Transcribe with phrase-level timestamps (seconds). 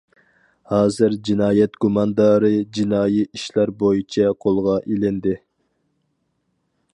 [0.69, 5.37] ھازىر جىنايەت گۇماندارى جىنايى ئىشلار بويىچە قولغا ئېلىندى.